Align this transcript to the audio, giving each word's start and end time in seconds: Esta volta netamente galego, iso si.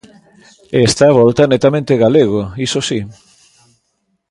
Esta 0.87 1.07
volta 1.19 1.49
netamente 1.53 1.93
galego, 2.03 2.41
iso 2.65 2.79
si. 2.87 2.99